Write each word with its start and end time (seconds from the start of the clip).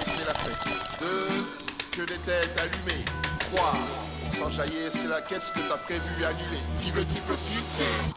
c'est 0.00 0.24
la 0.26 0.34
fête. 0.34 0.64
Deux, 1.00 1.44
que 1.90 2.02
des 2.02 2.18
têtes 2.18 2.58
allumées. 2.58 3.04
Trois, 3.40 3.74
sans 4.32 4.50
jaillir, 4.50 4.90
c'est 4.90 5.08
la 5.08 5.20
ce 5.20 5.52
que 5.52 5.60
t'as 5.68 5.76
prévu 5.78 6.24
annuler. 6.24 6.60
Vive 6.78 6.96
le 6.96 7.04
triple 7.04 7.36
filtre? 7.36 8.14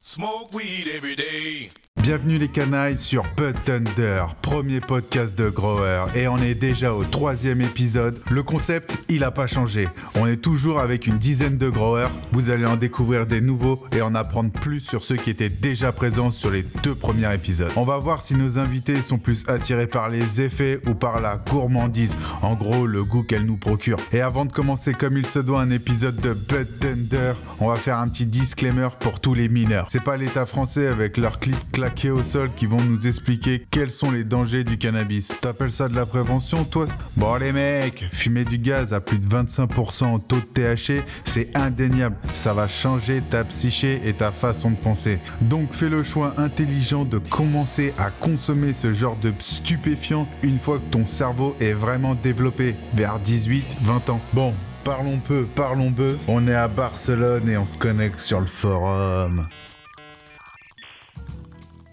Smoke 0.00 0.54
weed 0.54 0.88
every 0.88 1.16
day. 1.16 1.72
Bienvenue 2.10 2.38
les 2.38 2.48
canailles 2.48 2.96
sur 2.96 3.22
Bud 3.36 3.54
Thunder, 3.64 4.24
premier 4.42 4.80
podcast 4.80 5.38
de 5.38 5.48
Grower. 5.48 6.06
Et 6.16 6.26
on 6.26 6.38
est 6.38 6.56
déjà 6.56 6.92
au 6.92 7.04
troisième 7.04 7.60
épisode. 7.60 8.20
Le 8.32 8.42
concept, 8.42 8.98
il 9.08 9.22
a 9.22 9.30
pas 9.30 9.46
changé. 9.46 9.86
On 10.16 10.26
est 10.26 10.38
toujours 10.38 10.80
avec 10.80 11.06
une 11.06 11.18
dizaine 11.18 11.56
de 11.56 11.68
growers. 11.68 12.08
Vous 12.32 12.50
allez 12.50 12.66
en 12.66 12.74
découvrir 12.74 13.26
des 13.26 13.40
nouveaux 13.40 13.86
et 13.96 14.02
en 14.02 14.16
apprendre 14.16 14.50
plus 14.50 14.80
sur 14.80 15.04
ceux 15.04 15.14
qui 15.14 15.30
étaient 15.30 15.48
déjà 15.48 15.92
présents 15.92 16.32
sur 16.32 16.50
les 16.50 16.64
deux 16.82 16.96
premiers 16.96 17.32
épisodes. 17.32 17.70
On 17.76 17.84
va 17.84 17.98
voir 17.98 18.22
si 18.22 18.34
nos 18.34 18.58
invités 18.58 18.96
sont 18.96 19.18
plus 19.18 19.44
attirés 19.46 19.86
par 19.86 20.08
les 20.08 20.40
effets 20.40 20.80
ou 20.88 20.94
par 20.94 21.20
la 21.20 21.36
gourmandise. 21.36 22.18
En 22.42 22.54
gros, 22.54 22.88
le 22.88 23.04
goût 23.04 23.22
qu'elle 23.22 23.46
nous 23.46 23.56
procure. 23.56 23.98
Et 24.12 24.20
avant 24.20 24.46
de 24.46 24.52
commencer 24.52 24.94
comme 24.94 25.16
il 25.16 25.26
se 25.26 25.38
doit 25.38 25.60
un 25.60 25.70
épisode 25.70 26.16
de 26.16 26.34
Bud 26.34 26.80
Thunder, 26.80 27.34
on 27.60 27.68
va 27.68 27.76
faire 27.76 28.00
un 28.00 28.08
petit 28.08 28.26
disclaimer 28.26 28.88
pour 28.98 29.20
tous 29.20 29.34
les 29.34 29.48
mineurs. 29.48 29.86
C'est 29.90 30.02
pas 30.02 30.16
l'État 30.16 30.44
français 30.44 30.88
avec 30.88 31.16
leur 31.16 31.38
clip 31.38 31.56
claqué 31.70 31.99
au 32.08 32.22
sol 32.22 32.48
qui 32.56 32.64
vont 32.64 32.80
nous 32.80 33.06
expliquer 33.06 33.66
quels 33.70 33.90
sont 33.90 34.10
les 34.10 34.24
dangers 34.24 34.64
du 34.64 34.78
cannabis. 34.78 35.36
T'appelles 35.40 35.72
ça 35.72 35.88
de 35.88 35.94
la 35.94 36.06
prévention, 36.06 36.64
toi? 36.64 36.86
Bon, 37.16 37.34
les 37.34 37.52
mecs, 37.52 38.06
fumer 38.12 38.44
du 38.44 38.56
gaz 38.56 38.94
à 38.94 39.00
plus 39.00 39.18
de 39.18 39.26
25% 39.26 40.04
en 40.04 40.18
taux 40.18 40.36
de 40.36 40.74
THC, 40.74 41.04
c'est 41.24 41.54
indéniable. 41.54 42.16
Ça 42.32 42.54
va 42.54 42.68
changer 42.68 43.20
ta 43.28 43.44
psyché 43.44 44.00
et 44.06 44.14
ta 44.14 44.32
façon 44.32 44.70
de 44.70 44.76
penser. 44.76 45.18
Donc, 45.42 45.74
fais 45.74 45.90
le 45.90 46.02
choix 46.02 46.32
intelligent 46.38 47.04
de 47.04 47.18
commencer 47.18 47.92
à 47.98 48.10
consommer 48.10 48.72
ce 48.72 48.94
genre 48.94 49.16
de 49.16 49.32
stupéfiant 49.38 50.26
une 50.42 50.58
fois 50.58 50.78
que 50.78 50.90
ton 50.90 51.04
cerveau 51.04 51.54
est 51.60 51.74
vraiment 51.74 52.14
développé, 52.14 52.76
vers 52.94 53.20
18-20 53.20 54.10
ans. 54.10 54.20
Bon, 54.32 54.54
Parlons 54.82 55.18
peu, 55.18 55.46
parlons 55.54 55.92
peu. 55.92 56.16
On 56.26 56.48
est 56.48 56.54
à 56.54 56.66
Barcelone 56.66 57.46
et 57.50 57.58
on 57.58 57.66
se 57.66 57.76
connecte 57.76 58.18
sur 58.18 58.40
le 58.40 58.46
forum. 58.46 59.46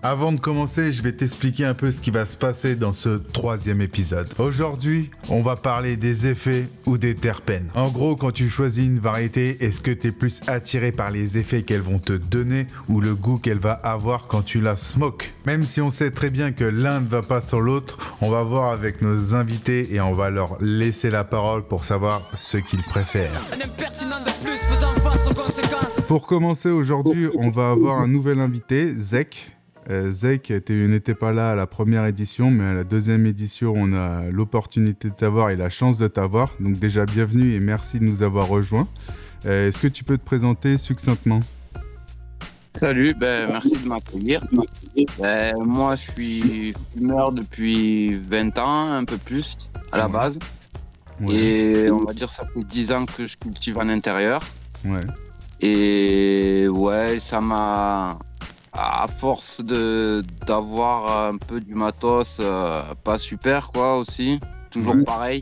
Avant 0.09 0.31
de 0.31 0.39
commencer, 0.39 0.93
je 0.93 1.03
vais 1.03 1.11
t'expliquer 1.11 1.65
un 1.65 1.73
peu 1.73 1.91
ce 1.91 1.99
qui 1.99 2.11
va 2.11 2.25
se 2.25 2.37
passer 2.37 2.77
dans 2.77 2.93
ce 2.93 3.09
troisième 3.09 3.81
épisode. 3.81 4.29
Aujourd'hui, 4.37 5.11
on 5.27 5.41
va 5.41 5.57
parler 5.57 5.97
des 5.97 6.27
effets 6.27 6.69
ou 6.85 6.97
des 6.97 7.13
terpènes. 7.13 7.67
En 7.75 7.89
gros, 7.89 8.15
quand 8.15 8.31
tu 8.31 8.47
choisis 8.47 8.85
une 8.85 9.01
variété, 9.01 9.61
est-ce 9.65 9.81
que 9.81 9.91
tu 9.91 10.07
es 10.07 10.11
plus 10.13 10.39
attiré 10.47 10.93
par 10.93 11.11
les 11.11 11.37
effets 11.37 11.63
qu'elles 11.63 11.81
vont 11.81 11.99
te 11.99 12.13
donner 12.13 12.67
ou 12.87 13.01
le 13.01 13.15
goût 13.15 13.35
qu'elle 13.35 13.59
va 13.59 13.73
avoir 13.73 14.27
quand 14.27 14.43
tu 14.43 14.61
la 14.61 14.77
smokes 14.77 15.33
Même 15.45 15.63
si 15.63 15.81
on 15.81 15.89
sait 15.89 16.11
très 16.11 16.29
bien 16.29 16.53
que 16.53 16.63
l'un 16.63 17.01
ne 17.01 17.07
va 17.09 17.21
pas 17.21 17.41
sans 17.41 17.59
l'autre, 17.59 17.97
on 18.21 18.31
va 18.31 18.43
voir 18.43 18.71
avec 18.71 19.01
nos 19.01 19.35
invités 19.35 19.93
et 19.93 19.99
on 19.99 20.13
va 20.13 20.29
leur 20.29 20.57
laisser 20.61 21.09
la 21.09 21.25
parole 21.25 21.67
pour 21.67 21.83
savoir 21.83 22.21
ce 22.33 22.55
qu'ils 22.55 22.83
préfèrent. 22.83 23.41
Pour 26.07 26.25
commencer 26.25 26.69
aujourd'hui, 26.69 27.27
on 27.37 27.49
va 27.49 27.71
avoir 27.71 27.99
un 27.99 28.07
nouvel 28.07 28.39
invité, 28.39 28.87
Zek. 28.87 29.56
Euh, 29.89 30.11
Zek 30.11 30.51
n'était 30.69 31.15
pas 31.15 31.31
là 31.31 31.51
à 31.51 31.55
la 31.55 31.65
première 31.65 32.05
édition, 32.05 32.51
mais 32.51 32.65
à 32.65 32.73
la 32.73 32.83
deuxième 32.83 33.25
édition, 33.25 33.73
on 33.75 33.93
a 33.93 34.23
l'opportunité 34.31 35.09
de 35.09 35.13
t'avoir 35.13 35.49
et 35.49 35.55
la 35.55 35.69
chance 35.69 35.97
de 35.97 36.07
t'avoir. 36.07 36.51
Donc 36.59 36.77
déjà, 36.77 37.05
bienvenue 37.05 37.53
et 37.53 37.59
merci 37.61 37.99
de 37.99 38.03
nous 38.03 38.21
avoir 38.21 38.47
rejoints. 38.47 38.87
Euh, 39.45 39.69
est-ce 39.69 39.79
que 39.79 39.87
tu 39.87 40.03
peux 40.03 40.17
te 40.17 40.25
présenter 40.25 40.77
succinctement? 40.77 41.39
Salut, 42.71 43.13
ben, 43.13 43.39
merci 43.47 43.77
de 43.77 43.87
m'accueillir. 43.87 44.45
Ben, 45.19 45.55
moi, 45.63 45.95
je 45.95 46.11
suis 46.11 46.73
fumeur 46.93 47.31
depuis 47.31 48.15
20 48.15 48.57
ans, 48.59 48.91
un 48.91 49.05
peu 49.05 49.17
plus, 49.17 49.71
à 49.93 49.97
la 49.97 50.09
base. 50.09 50.37
Et 51.29 51.87
on 51.91 52.03
va 52.03 52.13
dire 52.13 52.29
ça 52.29 52.45
fait 52.53 52.63
10 52.63 52.91
ans 52.91 53.05
que 53.05 53.25
je 53.25 53.37
cultive 53.37 53.77
en 53.77 53.87
intérieur. 53.87 54.43
Ouais. 54.85 55.01
Et 55.61 56.67
ouais, 56.67 57.17
ça 57.19 57.41
m'a 57.41 58.19
à 58.77 59.07
force 59.07 59.61
de 59.61 60.21
d'avoir 60.45 61.27
un 61.27 61.37
peu 61.37 61.59
du 61.59 61.73
matos 61.73 62.37
euh, 62.39 62.83
pas 63.03 63.17
super 63.17 63.69
quoi 63.69 63.97
aussi, 63.97 64.39
toujours 64.69 65.03
pareil. 65.03 65.41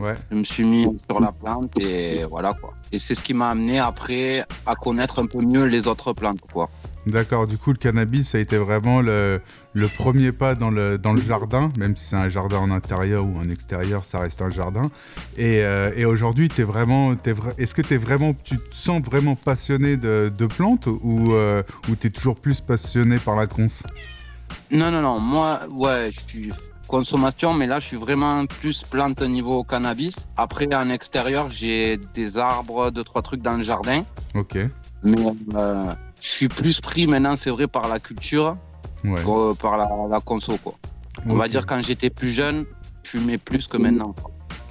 Ouais. 0.00 0.14
Je 0.30 0.36
me 0.36 0.44
suis 0.44 0.64
mis 0.64 0.86
sur 1.08 1.20
la 1.20 1.32
plante 1.32 1.72
et 1.80 2.24
voilà 2.24 2.54
quoi. 2.54 2.74
Et 2.92 2.98
c'est 2.98 3.14
ce 3.14 3.22
qui 3.22 3.34
m'a 3.34 3.50
amené 3.50 3.78
après 3.78 4.44
à 4.66 4.74
connaître 4.74 5.18
un 5.20 5.26
peu 5.26 5.40
mieux 5.40 5.64
les 5.64 5.86
autres 5.86 6.12
plantes 6.12 6.40
quoi. 6.52 6.68
D'accord, 7.06 7.46
du 7.46 7.56
coup 7.56 7.70
le 7.70 7.78
cannabis 7.78 8.30
ça 8.30 8.38
a 8.38 8.40
été 8.40 8.58
vraiment 8.58 9.00
le, 9.00 9.40
le 9.76 9.88
premier 9.88 10.32
pas 10.32 10.54
dans 10.54 10.70
le, 10.70 10.98
dans 10.98 11.12
le 11.12 11.20
jardin, 11.20 11.70
même 11.78 11.94
si 11.96 12.06
c'est 12.06 12.16
un 12.16 12.30
jardin 12.30 12.56
en 12.56 12.70
intérieur 12.70 13.24
ou 13.24 13.36
en 13.38 13.48
extérieur, 13.48 14.04
ça 14.04 14.20
reste 14.20 14.40
un 14.40 14.50
jardin. 14.50 14.90
Et, 15.36 15.60
euh, 15.62 15.92
et 15.94 16.06
aujourd'hui, 16.06 16.50
es 16.58 16.62
vraiment, 16.62 17.12
es 17.12 17.34
est-ce 17.58 17.74
que 17.74 17.94
es 17.94 17.98
vraiment, 17.98 18.34
tu 18.42 18.56
te 18.56 18.74
sens 18.74 19.02
vraiment 19.02 19.36
passionné 19.36 19.98
de, 19.98 20.32
de 20.36 20.46
plantes 20.46 20.86
ou, 20.86 21.32
euh, 21.32 21.62
ou 21.90 21.94
tu 21.94 22.06
es 22.06 22.10
toujours 22.10 22.36
plus 22.36 22.62
passionné 22.62 23.18
par 23.18 23.36
la 23.36 23.46
cons 23.46 23.66
Non, 24.70 24.90
non, 24.90 25.02
non, 25.02 25.20
moi, 25.20 25.60
ouais, 25.70 26.10
je 26.10 26.20
suis 26.26 26.52
consommation, 26.86 27.52
mais 27.54 27.66
là, 27.66 27.80
je 27.80 27.86
suis 27.86 27.96
vraiment 27.96 28.46
plus 28.46 28.82
plante 28.82 29.22
niveau 29.22 29.64
cannabis. 29.64 30.28
Après, 30.36 30.66
en 30.74 30.88
extérieur, 30.90 31.50
j'ai 31.50 31.98
des 32.14 32.38
arbres, 32.38 32.90
deux, 32.90 33.04
trois 33.04 33.22
trucs 33.22 33.42
dans 33.42 33.56
le 33.56 33.62
jardin. 33.62 34.04
Ok. 34.34 34.58
Mais 35.02 35.18
euh, 35.54 35.92
je 36.20 36.28
suis 36.28 36.48
plus 36.48 36.80
pris 36.80 37.06
maintenant, 37.06 37.36
c'est 37.36 37.50
vrai, 37.50 37.66
par 37.66 37.88
la 37.88 38.00
culture 38.00 38.56
que 39.02 39.54
par 39.54 39.76
la, 39.76 39.88
la 40.10 40.20
conso. 40.20 40.58
Quoi. 40.62 40.74
On 41.26 41.36
va 41.36 41.48
dire 41.48 41.66
quand 41.66 41.80
j'étais 41.80 42.10
plus 42.10 42.30
jeune, 42.30 42.64
je 43.04 43.10
fumais 43.10 43.38
plus 43.38 43.68
que 43.68 43.76
maintenant. 43.76 44.14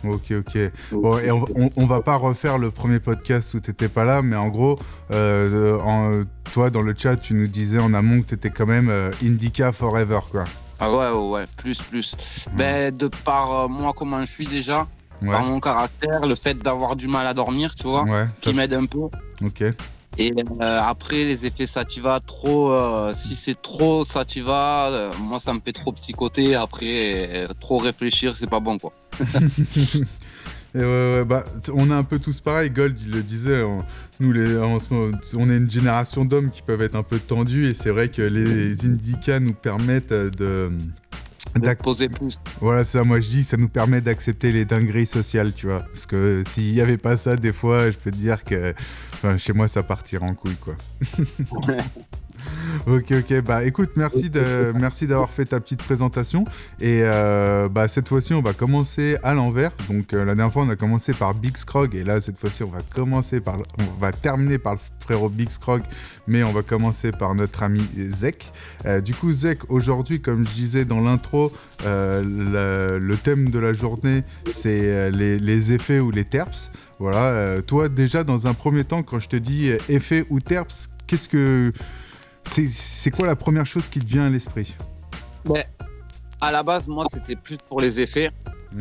Ok, 0.04 0.32
ok. 0.32 0.58
Bon, 0.92 1.18
et 1.18 1.32
on, 1.32 1.86
va 1.86 2.02
pas 2.02 2.16
refaire 2.16 2.58
le 2.58 2.70
premier 2.70 3.00
podcast 3.00 3.54
où 3.54 3.60
t'étais 3.60 3.90
pas 3.90 4.04
là, 4.04 4.22
mais 4.22 4.36
en 4.36 4.50
gros, 4.50 4.78
euh, 5.12 5.80
en, 5.80 6.22
toi 6.54 6.70
dans 6.70 6.82
le 6.82 6.94
chat, 6.96 7.16
tu 7.16 7.34
nous 7.34 7.48
disais 7.48 7.80
en 7.80 7.94
amont 7.94 8.22
que 8.22 8.28
t'étais 8.28 8.52
quand 8.52 8.68
même 8.68 8.90
euh, 8.90 9.12
Indica 9.24 9.72
Forever, 9.72 10.20
quoi. 10.32 10.46
Ah 10.80 10.92
ouais, 10.92 11.10
ouais, 11.12 11.46
plus, 11.58 11.78
plus. 11.78 12.16
Ben, 12.56 12.96
de 12.96 13.08
par 13.08 13.52
euh, 13.54 13.68
moi, 13.68 13.94
comment 13.96 14.20
je 14.22 14.32
suis 14.32 14.48
déjà, 14.48 14.88
par 15.26 15.44
mon 15.44 15.60
caractère, 15.60 16.26
le 16.26 16.36
fait 16.36 16.58
d'avoir 16.58 16.96
du 16.96 17.08
mal 17.08 17.26
à 17.28 17.34
dormir, 17.34 17.76
tu 17.76 17.88
vois, 17.88 18.06
ce 18.26 18.42
qui 18.42 18.54
m'aide 18.54 18.74
un 18.74 18.86
peu. 18.86 19.08
Ok. 19.44 19.64
Et 20.18 20.32
euh, 20.32 20.80
après, 20.82 21.26
les 21.26 21.46
effets 21.46 21.66
sativa, 21.66 22.22
trop, 22.26 22.72
euh, 22.72 23.12
si 23.14 23.36
c'est 23.36 23.62
trop 23.62 24.06
sativa, 24.06 24.88
euh, 24.90 25.12
moi 25.20 25.40
ça 25.40 25.54
me 25.54 25.60
fait 25.60 25.74
trop 25.74 25.92
psychoter. 25.92 26.56
Après, 26.56 27.48
trop 27.60 27.80
réfléchir, 27.80 28.38
c'est 28.38 28.50
pas 28.50 28.62
bon 28.62 28.78
quoi. 28.78 28.94
Et 30.76 30.80
ouais, 30.80 31.24
bah, 31.26 31.46
on 31.74 31.90
est 31.90 31.94
un 31.94 32.04
peu 32.04 32.20
tous 32.20 32.42
pareil. 32.42 32.70
Gold, 32.70 33.00
il 33.00 33.12
le 33.12 33.24
disait. 33.24 33.64
On, 33.64 33.86
nous, 34.20 34.34
les, 34.34 34.58
en 34.58 34.80
ce 34.80 34.94
moment, 34.94 35.18
on 35.38 35.50
est 35.50 35.58
une 35.58 35.70
génération 35.70 36.26
d'hommes 36.26 36.50
qui 36.50 36.62
peuvent 36.62 36.82
être 36.82 36.96
un 36.96 37.04
peu 37.04 37.20
tendus. 37.20 37.68
Et 37.68 37.74
c'est 37.74 37.92
vrai 37.92 38.10
que 38.10 38.22
les 38.22 38.86
indicas 38.86 39.40
nous 39.40 39.54
permettent 39.54 40.14
de. 40.14 40.70
D'exposer 41.56 42.10
plus. 42.10 42.40
Voilà, 42.60 42.84
ça, 42.84 43.04
moi 43.04 43.22
je 43.22 43.30
dis, 43.30 43.44
ça 43.44 43.56
nous 43.56 43.70
permet 43.70 44.02
d'accepter 44.02 44.52
les 44.52 44.66
dingueries 44.66 45.06
sociales, 45.06 45.54
tu 45.54 45.68
vois. 45.68 45.82
Parce 45.82 46.06
que 46.06 46.44
s'il 46.46 46.74
n'y 46.74 46.82
avait 46.82 46.98
pas 46.98 47.16
ça, 47.16 47.38
des 47.38 47.54
fois, 47.54 47.90
je 47.92 47.98
peux 47.98 48.12
te 48.12 48.18
dire 48.18 48.44
que 48.44 48.74
chez 49.38 49.54
moi, 49.54 49.70
ça 49.70 49.82
partira 49.82 50.26
en 50.26 50.34
couille, 50.34 50.58
quoi. 50.58 50.76
ok, 52.88 53.12
ok. 53.12 53.42
Bah, 53.42 53.64
écoute, 53.64 53.92
merci 53.96 54.30
de, 54.30 54.74
merci 54.76 55.08
d'avoir 55.08 55.32
fait 55.32 55.46
ta 55.46 55.60
petite 55.60 55.82
présentation. 55.84 56.46
Et 56.80 57.02
euh, 57.04 57.70
bah, 57.70 57.88
cette 57.88 58.08
fois-ci, 58.08 58.34
on 58.34 58.42
va 58.42 58.54
commencer 58.54 59.18
à 59.24 59.34
l'envers. 59.34 59.72
Donc, 59.90 60.14
euh, 60.14 60.26
la 60.26 60.36
dernière 60.36 60.54
fois, 60.54 60.64
on 60.64 60.70
a 60.70 60.76
commencé 60.76 61.14
par 61.14 61.34
Big 61.34 61.58
Scrog, 61.58 61.96
et 61.96 62.04
là, 62.04 62.22
cette 62.22 62.38
fois-ci, 62.38 62.64
on 62.64 62.70
va 62.70 62.82
commencer 62.94 63.40
par, 63.40 63.58
on 63.80 64.00
va 64.00 64.12
terminer 64.12 64.58
par 64.58 64.74
le 64.74 64.80
frérot 65.00 65.30
Big 65.30 65.50
Scrog, 65.50 65.82
mais 66.28 66.44
on 66.44 66.52
va 66.52 66.62
commencer 66.62 67.12
par 67.12 67.36
notre 67.36 67.64
ami 67.64 67.86
Zek. 67.98 68.52
Euh, 68.86 69.02
du 69.02 69.14
coup, 69.14 69.32
Zek, 69.32 69.70
aujourd'hui, 69.70 70.22
comme 70.22 70.46
je 70.48 70.54
disais 70.54 70.86
dans 70.86 71.02
l'intro, 71.02 71.52
le, 71.84 73.16
thème 73.24 73.50
de 73.50 73.60
la 73.60 73.74
journée, 73.74 74.24
c'est 74.50 75.12
les, 75.12 75.72
effets 75.74 76.00
ou 76.00 76.12
les 76.12 76.26
terps. 76.26 76.72
Voilà. 77.00 77.62
Toi, 77.62 77.90
déjà, 77.90 78.24
dans 78.24 78.48
un 78.48 78.54
premier 78.54 78.84
temps, 78.84 79.04
quand 79.04 79.20
je 79.20 79.30
te 79.30 79.36
dis 79.36 79.72
effet 79.90 80.26
ou 80.30 80.40
terps, 80.40 80.90
qu'est-ce 81.08 81.30
que. 81.30 81.72
C'est 82.46 83.12
quoi 83.12 83.28
la 83.28 83.36
première 83.36 83.66
chose 83.66 83.90
qui 83.90 84.00
te 84.00 84.06
vient 84.06 84.26
à 84.26 84.30
l'esprit? 84.30 84.76
Ben, 85.46 85.64
À 86.42 86.52
la 86.52 86.64
base, 86.64 86.88
moi, 86.88 87.06
c'était 87.12 87.36
plus 87.36 87.58
pour 87.70 87.82
les 87.82 88.00
effets. 88.00 88.32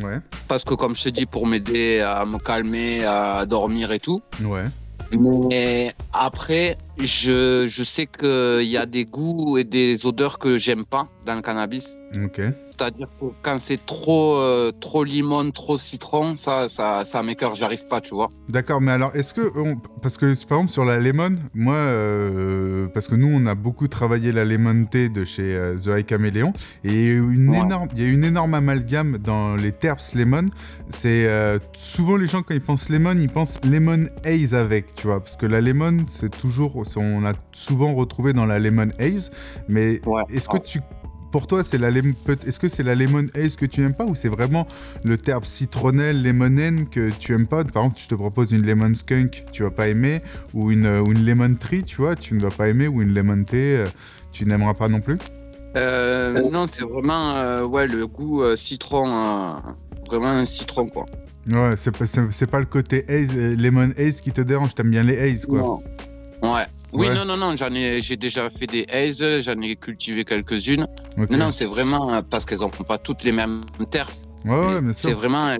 Ouais. 0.01 0.19
Parce 0.47 0.63
que, 0.63 0.73
comme 0.73 0.95
je 0.95 1.03
te 1.03 1.09
dis, 1.09 1.25
pour 1.25 1.47
m'aider 1.47 2.01
à 2.01 2.25
me 2.25 2.37
calmer, 2.37 3.03
à 3.05 3.45
dormir 3.45 3.91
et 3.91 3.99
tout. 3.99 4.21
Ouais. 4.43 4.65
Mais 5.17 5.93
après, 6.13 6.77
je, 6.97 7.65
je 7.69 7.83
sais 7.83 8.07
qu'il 8.07 8.67
y 8.67 8.75
a 8.75 8.85
des 8.85 9.05
goûts 9.05 9.57
et 9.57 9.63
des 9.63 10.05
odeurs 10.05 10.39
que 10.39 10.57
j'aime 10.57 10.83
pas 10.83 11.07
dans 11.25 11.35
le 11.35 11.41
cannabis. 11.41 11.89
Ok. 12.23 12.41
C'est-à-dire 12.71 13.07
que 13.21 13.25
quand 13.41 13.57
c'est 13.59 13.85
trop, 13.85 14.35
euh, 14.37 14.71
trop 14.81 15.05
limon, 15.05 15.49
trop 15.51 15.77
citron, 15.77 16.35
ça, 16.35 16.67
ça, 16.67 17.05
ça 17.05 17.23
m'écœure, 17.23 17.55
j'arrive 17.55 17.87
pas, 17.87 18.01
tu 18.01 18.13
vois. 18.15 18.29
D'accord, 18.49 18.81
mais 18.81 18.91
alors, 18.91 19.15
est-ce 19.15 19.33
que. 19.33 19.57
on- 19.57 19.77
Parce 20.01 20.17
que, 20.17 20.25
par 20.45 20.57
exemple, 20.57 20.71
sur 20.71 20.83
la 20.83 20.99
lemon, 20.99 21.35
moi, 21.53 21.75
euh, 21.75 22.64
parce 22.93 23.07
que 23.07 23.15
nous, 23.15 23.27
on 23.27 23.45
a 23.45 23.55
beaucoup 23.55 23.87
travaillé 23.87 24.31
la 24.31 24.45
lemon 24.45 24.85
tea 24.85 25.09
de 25.09 25.25
chez 25.25 25.55
euh, 25.55 25.75
The 25.77 25.99
High 25.99 26.05
Caméléon, 26.05 26.53
et 26.83 26.89
il 26.89 26.95
y 26.95 27.07
a 27.07 27.11
eu 27.13 27.33
une, 27.33 27.49
Ouais. 27.49 27.59
énorme, 27.59 27.87
il 27.95 28.01
y 28.01 28.05
a 28.05 28.07
eu 28.09 28.13
une 28.13 28.23
énorme 28.23 28.53
amalgame 28.53 29.17
dans 29.17 29.55
les 29.55 29.71
terps 29.71 30.13
lemon. 30.15 30.45
C'est 30.89 31.25
euh, 31.27 31.59
souvent 31.73 32.15
les 32.17 32.27
gens, 32.27 32.41
quand 32.43 32.53
ils 32.53 32.61
pensent 32.61 32.89
lemon, 32.89 33.15
ils 33.19 33.29
pensent 33.29 33.59
lemon 33.63 34.05
haze 34.23 34.53
avec, 34.53 34.95
tu 34.95 35.07
vois, 35.07 35.19
parce 35.19 35.37
que 35.37 35.45
la 35.45 35.61
lemon, 35.61 36.05
c'est 36.07 36.29
toujours. 36.31 36.83
On 36.97 37.25
a 37.25 37.33
souvent 37.51 37.93
retrouvé 37.93 38.33
dans 38.33 38.45
la 38.45 38.59
lemon 38.59 38.89
haze, 38.99 39.31
mais 39.67 39.99
Ouais. 40.05 40.23
est-ce 40.29 40.47
que 40.49 40.57
tu. 40.57 40.79
Pour 41.35 41.47
toi, 41.47 41.65
c'est 41.65 41.77
la 41.77 41.89
est-ce 41.89 42.59
que 42.59 42.69
c'est 42.69 42.81
la 42.81 42.95
lemon 42.95 43.25
haze 43.35 43.57
que 43.57 43.65
tu 43.65 43.83
aimes 43.83 43.93
pas 43.93 44.05
ou 44.05 44.15
c'est 44.15 44.29
vraiment 44.29 44.65
le 45.03 45.17
terme 45.17 45.43
citronnelle, 45.43 46.23
lemonène 46.23 46.87
que 46.87 47.09
tu 47.09 47.33
aimes 47.33 47.45
pas? 47.45 47.65
Par 47.65 47.83
exemple, 47.83 47.99
je 48.01 48.07
te 48.07 48.15
propose 48.15 48.53
une 48.53 48.65
lemon 48.65 48.93
skunk, 48.93 49.43
tu 49.51 49.63
vas 49.63 49.69
pas 49.69 49.89
aimer, 49.89 50.21
ou 50.53 50.71
une, 50.71 50.87
ou 50.87 51.11
une 51.11 51.25
lemon 51.25 51.53
tree, 51.55 51.83
tu 51.83 51.97
vois, 51.97 52.15
tu 52.15 52.35
ne 52.35 52.39
vas 52.39 52.51
pas 52.51 52.69
aimer, 52.69 52.87
ou 52.87 53.01
une 53.01 53.13
lemon 53.13 53.43
tea, 53.43 53.57
euh, 53.57 53.87
tu 54.31 54.45
n'aimeras 54.45 54.75
pas 54.75 54.87
non 54.87 55.01
plus? 55.01 55.17
Euh, 55.75 56.49
non, 56.49 56.67
c'est 56.67 56.85
vraiment 56.85 57.35
euh, 57.35 57.65
ouais, 57.65 57.85
le 57.85 58.07
goût 58.07 58.41
euh, 58.41 58.55
citron, 58.55 59.09
euh, 59.09 59.55
vraiment 60.07 60.27
un 60.27 60.45
citron, 60.45 60.87
quoi. 60.87 61.05
Ouais, 61.53 61.71
c'est 61.75 62.49
pas, 62.49 62.59
le 62.59 62.65
côté 62.65 63.03
haze, 63.09 63.31
euh, 63.35 63.57
lemon 63.57 63.89
haze 63.97 64.21
qui 64.21 64.31
te 64.31 64.39
dérange, 64.39 64.73
t'aimes 64.73 64.91
bien 64.91 65.03
les 65.03 65.19
haze, 65.19 65.45
quoi. 65.45 65.59
Non. 65.59 65.83
Ouais. 66.43 66.65
Oui, 66.95 67.07
Ouais. 67.07 67.13
non, 67.15 67.25
non, 67.25 67.37
non, 67.37 67.55
j'en 67.57 67.73
ai, 67.73 68.01
j'ai 68.01 68.17
déjà 68.17 68.49
fait 68.49 68.67
des 68.67 68.85
haze, 68.91 69.23
j'en 69.41 69.59
ai 69.61 69.75
cultivé 69.75 70.23
quelques-unes. 70.25 70.87
Non, 71.17 71.37
non, 71.37 71.51
c'est 71.51 71.65
vraiment 71.65 72.21
parce 72.23 72.45
qu'elles 72.45 72.59
n'ont 72.59 72.69
pas 72.69 72.97
toutes 72.97 73.23
les 73.23 73.31
mêmes 73.31 73.61
terres. 73.91 74.11
ouais, 74.45 74.51
ouais, 74.57 74.79
c'est 74.93 75.13
vraiment 75.13 75.45
un 75.47 75.57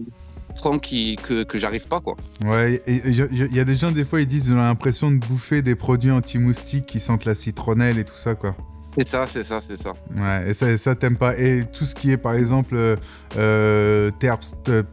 citron 0.55 0.79
qui, 0.79 1.17
que, 1.17 1.43
que 1.43 1.57
j'arrive 1.57 1.87
pas, 1.87 1.99
quoi. 1.99 2.15
Ouais, 2.45 2.81
il 2.87 3.15
y, 3.53 3.59
a- 3.59 3.63
des 3.65 3.75
gens, 3.75 3.91
des 3.91 4.05
fois, 4.05 4.21
ils 4.21 4.27
disent 4.27 4.43
qu'ils 4.43 4.53
ont 4.53 4.57
l'impression 4.57 5.11
de 5.11 5.17
bouffer 5.17 5.61
des 5.61 5.75
produits 5.75 6.11
anti-moustiques 6.11 6.85
qui 6.85 6.99
sentent 7.01 7.25
la 7.25 7.35
citronnelle 7.35 7.99
et 7.99 8.05
tout 8.05 8.15
ça, 8.15 8.35
quoi. 8.35 8.55
C'est 8.97 9.07
ça, 9.07 9.25
c'est 9.27 9.43
ça, 9.43 9.59
c'est 9.59 9.75
ça. 9.77 9.93
Ouais, 10.15 10.49
et 10.49 10.53
ça, 10.53 10.71
et 10.71 10.77
ça 10.77 10.95
t'aimes 10.95 11.17
pas. 11.17 11.37
Et 11.37 11.65
tout 11.71 11.85
ce 11.85 11.93
qui 11.95 12.11
est, 12.11 12.17
par 12.17 12.33
exemple, 12.35 12.75
euh, 12.75 12.95
euh, 13.37 14.09
terps, 14.19 14.53
euh, 14.69 14.83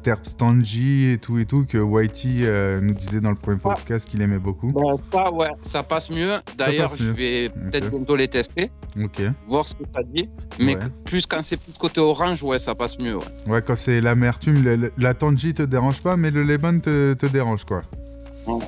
et 1.12 1.18
tout 1.18 1.38
et 1.38 1.44
tout, 1.46 1.64
que 1.66 1.78
Whitey 1.78 2.40
euh, 2.42 2.80
nous 2.80 2.94
disait 2.94 3.20
dans 3.20 3.30
le 3.30 3.36
premier 3.36 3.58
podcast 3.58 4.08
qu'il 4.08 4.20
aimait 4.22 4.38
beaucoup. 4.38 4.72
Bon, 4.72 4.98
ça, 5.12 5.32
ouais, 5.32 5.50
ça 5.62 5.82
passe 5.82 6.10
mieux. 6.10 6.32
D'ailleurs, 6.58 6.96
je 6.96 7.10
vais 7.10 7.48
peut-être 7.50 7.90
bientôt 7.90 8.16
les 8.16 8.28
tester, 8.28 8.70
Ok. 9.02 9.22
voir 9.46 9.66
ce 9.66 9.74
que 9.74 9.84
ça 9.94 10.00
dit. 10.02 10.28
Mais 10.58 10.74
Ouais. 10.76 10.82
plus 11.04 11.26
quand 11.26 11.42
c'est 11.42 11.56
plus 11.58 11.72
côté 11.78 12.00
orange, 12.00 12.42
ouais, 12.42 12.58
ça 12.58 12.74
passe 12.74 12.98
mieux, 12.98 13.16
ouais. 13.16 13.24
Ouais, 13.46 13.62
quand 13.62 13.76
c'est 13.76 14.00
l'amertume, 14.00 14.62
le- 14.64 14.90
la 14.98 15.14
tangy 15.14 15.54
te 15.54 15.62
dérange 15.62 16.00
pas, 16.02 16.16
mais 16.16 16.30
le 16.30 16.42
lemon 16.42 16.80
te, 16.80 17.14
te 17.14 17.26
dérange, 17.26 17.64
quoi. 17.64 17.82
Ouais. 18.46 18.58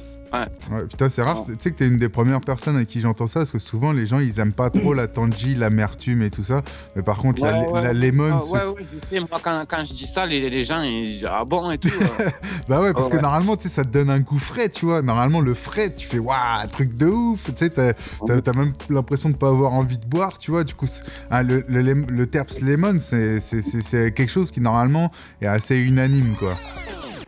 Ouais, 0.70 0.84
putain, 0.88 1.08
c'est 1.08 1.22
rare. 1.22 1.38
Ouais. 1.38 1.54
Tu 1.54 1.60
sais 1.62 1.70
que 1.70 1.76
t'es 1.76 1.86
une 1.88 1.96
des 1.98 2.08
premières 2.08 2.40
personnes 2.40 2.76
à 2.76 2.84
qui 2.84 3.00
j'entends 3.00 3.26
ça, 3.26 3.40
parce 3.40 3.52
que 3.52 3.58
souvent, 3.58 3.92
les 3.92 4.06
gens, 4.06 4.18
ils 4.20 4.38
aiment 4.40 4.52
pas 4.52 4.70
trop 4.70 4.94
la 4.94 5.06
tangy, 5.08 5.54
l'amertume 5.54 6.22
et 6.22 6.30
tout 6.30 6.42
ça. 6.44 6.62
Mais 6.96 7.02
par 7.02 7.18
contre, 7.18 7.42
la, 7.44 7.60
Ouais, 7.60 7.68
ouais. 7.68 7.82
la 7.82 7.92
lemon... 7.92 8.36
Ah, 8.36 8.40
ce- 8.40 8.50
ouais, 8.50 8.64
ouais, 8.64 8.86
je 9.10 9.16
sais, 9.16 9.20
moi, 9.30 9.40
quand, 9.42 9.64
quand 9.68 9.84
je 9.84 9.92
dis 9.94 10.06
ça, 10.06 10.26
les, 10.26 10.48
les 10.50 10.64
gens, 10.64 10.82
ils 10.82 11.12
disent 11.14 11.28
Ah 11.30 11.44
bon 11.44 11.70
et 11.70 11.78
tout. 11.78 11.88
euh. 11.88 12.30
Bah 12.68 12.80
ouais, 12.80 12.92
parce 12.92 13.06
Ouais, 13.06 13.12
que 13.12 13.16
ouais. 13.16 13.22
normalement, 13.22 13.56
tu 13.56 13.64
sais, 13.64 13.68
ça 13.68 13.84
te 13.84 13.90
donne 13.90 14.08
un 14.10 14.20
goût 14.20 14.38
frais, 14.38 14.68
tu 14.68 14.86
vois. 14.86 15.02
Normalement, 15.02 15.40
le 15.40 15.54
frais, 15.54 15.92
tu 15.94 16.06
fais 16.06 16.18
waouh, 16.18 16.66
truc 16.70 16.94
de 16.96 17.06
ouf. 17.06 17.44
Tu 17.46 17.52
sais, 17.56 17.70
t'as 17.70 17.92
t'as- 18.26 18.40
t'as 18.40 18.52
même 18.58 18.72
l'impression 18.88 19.28
de 19.30 19.36
pas 19.36 19.48
avoir 19.48 19.72
envie 19.74 19.98
de 19.98 20.06
boire, 20.06 20.38
tu 20.38 20.50
vois. 20.50 20.64
Du 20.64 20.74
coup, 20.74 20.86
hein, 21.30 21.42
le, 21.42 21.64
le, 21.68 22.26
terps 22.26 22.60
lemon, 22.62 22.96
c'est 23.00 23.40
c'est- 23.40 23.60
c'est- 23.62 23.82
c'est 23.82 24.12
quelque 24.12 24.30
chose 24.32 24.50
qui 24.50 24.60
normalement 24.60 25.10
est 25.42 25.46
assez 25.46 25.76
unanime, 25.76 26.34
quoi. 26.38 26.54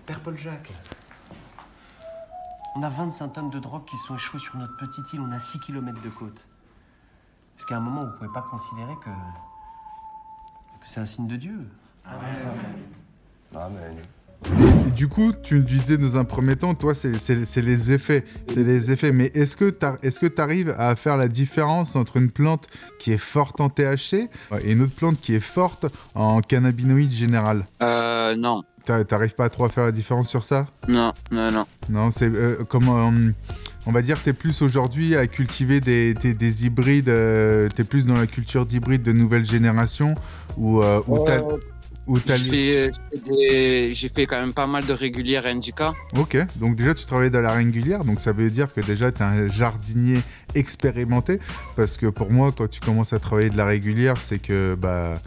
Père 0.06 0.20
Paul 0.20 0.36
Jacques, 0.38 0.70
on 2.76 2.82
a 2.82 2.88
25 2.88 3.32
tonnes 3.32 3.50
de 3.50 3.58
drogue 3.58 3.84
qui 3.86 3.96
sont 3.96 4.14
échouées 4.16 4.40
sur 4.40 4.56
notre 4.56 4.76
petite 4.76 5.12
île, 5.12 5.20
on 5.20 5.32
a 5.32 5.38
6 5.40 5.60
km 5.60 6.00
de 6.02 6.08
côte. 6.10 6.44
Parce 7.56 7.66
qu'à 7.68 7.76
un 7.78 7.80
moment, 7.80 8.02
vous 8.04 8.12
pouvez 8.18 8.32
pas 8.32 8.44
considérer 8.50 8.92
que, 9.02 9.10
que 9.10 10.86
c'est 10.86 11.00
un 11.00 11.06
signe 11.06 11.26
de 11.26 11.36
Dieu. 11.36 11.66
Et 14.86 14.90
du 14.90 15.08
coup, 15.08 15.32
tu 15.32 15.54
me 15.56 15.62
disais 15.62 15.96
dans 15.96 16.18
un 16.18 16.24
premier 16.24 16.56
temps, 16.56 16.74
toi, 16.74 16.94
c'est 16.94 17.18
c'est- 17.18 17.46
c'est 17.46 17.62
les 17.62 17.90
effets. 17.92 18.22
C'est 18.48 18.62
les 18.62 18.92
effets. 18.92 19.10
Mais 19.10 19.26
est-ce 19.34 19.56
que 19.56 19.70
tu 20.28 20.40
arrives 20.40 20.74
à 20.78 20.94
faire 20.94 21.16
la 21.16 21.26
différence 21.28 21.96
entre 21.96 22.18
une 22.18 22.30
plante 22.30 22.66
qui 22.98 23.12
est 23.12 23.18
forte 23.18 23.60
en 23.62 23.70
THC 23.70 24.28
et 24.62 24.72
une 24.72 24.82
autre 24.82 24.94
plante 24.94 25.18
qui 25.20 25.34
est 25.34 25.40
forte 25.40 25.86
en 26.14 26.42
cannabinoïdes 26.42 27.10
général? 27.12 27.64
Euh, 27.82 28.15
non, 28.34 28.62
T'a- 28.84 29.04
T'arrives 29.04 29.34
pas 29.34 29.44
à 29.44 29.48
trop 29.48 29.64
à 29.64 29.68
faire 29.68 29.84
la 29.84 29.92
différence 29.92 30.28
sur 30.28 30.44
ça? 30.44 30.66
Non, 30.88 31.12
non, 31.30 31.50
non. 31.52 31.64
Non, 31.88 32.10
c'est 32.10 32.26
euh, 32.32 32.64
comment 32.68 33.06
euh, 33.08 33.30
on 33.86 33.92
va 33.92 34.00
dire, 34.02 34.20
t'es 34.22 34.32
plus 34.32 34.62
aujourd'hui 34.62 35.14
à 35.16 35.26
cultiver 35.26 35.80
des, 35.80 36.14
des- 36.14 36.34
des 36.34 36.66
hybrides, 36.66 37.08
euh, 37.08 37.68
t'es 37.68 37.84
plus 37.84 38.06
dans 38.06 38.14
la 38.16 38.26
culture 38.26 38.64
d'hybrides 38.66 39.02
de 39.02 39.12
nouvelle 39.12 39.44
génération 39.44 40.14
ou 40.56 40.82
euh, 40.82 41.00
Euh, 41.08 41.58
J'ai 43.92 44.08
fait, 44.08 44.26
quand 44.26 44.38
même 44.40 44.52
pas 44.52 44.66
mal 44.68 44.86
de 44.86 44.92
régulières 44.92 45.46
indica. 45.46 45.92
Ok, 46.16 46.36
donc 46.56 46.76
déjà 46.76 46.94
tu 46.94 47.04
travailles 47.04 47.30
dans 47.32 47.40
la 47.40 47.52
régulière, 47.52 48.04
donc 48.04 48.20
ça 48.20 48.30
veut 48.32 48.50
dire 48.50 48.72
que 48.72 48.80
déjà 48.80 49.10
tu 49.10 49.22
es 49.22 49.24
un 49.24 49.48
jardinier 49.50 50.20
expérimenté, 50.54 51.40
parce 51.74 51.96
que 51.96 52.06
pour 52.06 52.30
moi 52.30 52.52
quand 52.56 52.68
tu 52.70 52.80
commences 52.80 53.12
à 53.12 53.18
travailler 53.18 53.50
de 53.50 53.56
la 53.56 53.64
régulière, 53.64 54.20
c'est 54.22 54.38
que 54.38 54.76
bah... 54.80 55.20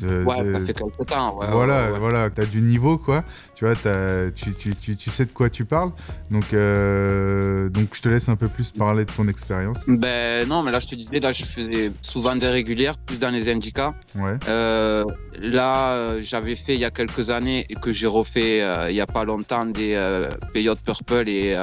de- 0.00 0.24
Ouais, 0.24 0.42
de- 0.42 0.54
ça 0.54 0.60
fait 0.66 0.74
quelques 0.74 1.06
temps. 1.08 1.38
Ouais, 1.38 1.46
voilà, 1.50 1.86
ouais, 1.86 1.92
ouais. 1.92 1.98
voilà, 1.98 2.30
t'as 2.30 2.44
du 2.46 2.60
niveau 2.60 2.98
quoi, 2.98 3.24
tu 3.54 3.64
vois, 3.64 3.74
t'as- 3.76 4.30
tu, 4.30 4.54
tu, 4.54 4.74
tu, 4.76 4.96
tu 4.96 5.10
sais 5.10 5.24
de 5.26 5.32
quoi 5.32 5.48
tu 5.50 5.64
parles, 5.64 5.90
donc, 6.30 6.52
euh, 6.54 7.68
donc 7.68 7.88
je 7.94 8.00
te 8.02 8.08
laisse 8.08 8.28
un 8.28 8.36
peu 8.36 8.48
plus 8.48 8.70
parler 8.72 9.04
de 9.04 9.12
ton 9.12 9.28
expérience. 9.28 9.78
Ben 9.86 10.48
non, 10.48 10.62
mais 10.62 10.70
là 10.72 10.80
je 10.80 10.86
te 10.88 10.94
disais, 10.94 11.20
là 11.20 11.32
je 11.32 11.44
faisais 11.44 11.92
souvent 12.02 12.36
des 12.36 12.48
régulières, 12.48 12.96
plus 12.98 13.18
dans 13.18 13.30
les 13.30 13.50
indicas. 13.50 13.94
Ouais, 14.16 14.38
Euh, 14.48 15.04
là, 15.40 15.92
euh, 15.92 16.20
j'avais 16.22 16.56
fait 16.56 16.74
il 16.74 16.80
y 16.80 16.84
a 16.84 16.90
quelques 16.90 17.30
années 17.30 17.66
et 17.68 17.74
que 17.74 17.92
j'ai 17.92 18.06
refait 18.06 18.62
euh, 18.62 18.90
il 18.90 18.96
y 18.96 19.00
a 19.00 19.06
pas 19.06 19.24
longtemps 19.24 19.66
des 19.66 19.92
Peyote 20.52 20.80
Purple 20.80 21.28
et 21.28 21.54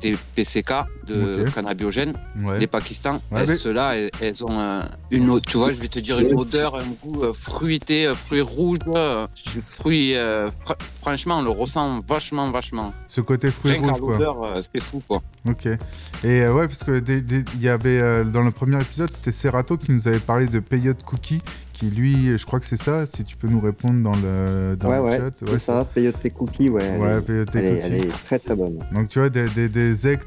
des 0.00 0.16
PCK 0.34 0.72
de 1.06 1.44
Ok. 1.46 1.54
cannabiogènes, 1.54 2.14
ouais. 2.42 2.58
des 2.58 2.66
Pakistan. 2.66 3.20
Ouais, 3.30 3.44
Et 3.44 3.46
mais- 3.46 3.56
Ceux-là, 3.56 3.96
elles, 3.96 4.10
elles 4.20 4.44
ont 4.44 4.58
euh, 4.58 4.82
une 5.10 5.30
odeur, 5.30 5.42
tu 5.46 5.56
vois, 5.58 5.72
je 5.72 5.80
vais 5.80 5.88
te 5.88 5.98
dire 5.98 6.18
une 6.18 6.34
odeur, 6.38 6.76
un 6.76 6.84
goût 7.02 7.22
euh, 7.24 7.32
fruité, 7.32 8.06
euh, 8.06 8.14
fruits 8.14 8.40
rouges, 8.40 8.78
euh, 8.94 9.26
fruits. 9.62 10.14
euh, 10.16 10.48
fr- 10.50 10.76
franchement, 11.00 11.38
on 11.38 11.42
le 11.42 11.50
ressent 11.50 12.00
vachement, 12.06 12.50
vachement. 12.50 12.92
Ce 13.08 13.20
côté 13.20 13.50
fruit 13.50 13.72
Rien 13.72 13.92
rouge 13.92 14.00
quoi. 14.18 14.56
euh, 14.56 14.62
c'est 14.74 14.82
fou 14.82 15.02
quoi. 15.06 15.22
Ok. 15.48 15.66
Et 15.66 15.76
euh, 16.24 16.52
ouais, 16.52 16.66
parce 16.66 16.84
que 16.84 17.02
il 17.08 17.62
y 17.62 17.68
avait 17.68 18.00
euh, 18.00 18.24
dans 18.24 18.42
le 18.42 18.50
premier 18.50 18.80
épisode, 18.80 19.10
c'était 19.10 19.32
Serato 19.32 19.76
qui 19.76 19.92
nous 19.92 20.08
avait 20.08 20.18
parlé 20.20 20.46
de 20.46 20.58
Peyote 20.60 21.02
Cookie, 21.04 21.40
qui 21.74 21.90
lui, 21.90 22.38
je 22.38 22.46
crois 22.46 22.58
que 22.60 22.66
c'est 22.66 22.78
ça. 22.80 23.04
Si 23.04 23.24
tu 23.24 23.36
peux 23.36 23.48
nous 23.48 23.60
répondre 23.60 24.02
dans 24.02 24.16
le 24.16 24.76
dans 24.80 24.88
ouais, 24.88 24.96
le 24.96 25.02
ouais, 25.02 25.18
chat. 25.18 25.46
c'est 25.46 25.58
ça, 25.58 25.84
Peyote 25.92 26.16
Cookie, 26.32 26.70
ouais. 26.70 26.82
elle 26.84 27.00
Ouais, 27.00 27.20
Peyote 27.20 27.54
elle, 27.54 27.64
est, 27.66 27.74
Cookie. 27.80 27.86
elle 27.86 28.04
est 28.06 28.24
très 28.24 28.38
très 28.38 28.54
bonne. 28.54 28.78
Donc 28.92 29.08
tu 29.08 29.18
vois, 29.18 29.28
des, 29.28 29.48
des, 29.50 29.68
des 29.68 30.08
ex, 30.08 30.24